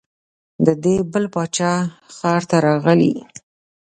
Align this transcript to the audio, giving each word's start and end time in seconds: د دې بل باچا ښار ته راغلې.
د 0.65 0.67
دې 0.83 0.95
بل 1.11 1.25
باچا 1.33 1.73
ښار 2.15 2.41
ته 2.49 2.57
راغلې. 2.65 3.13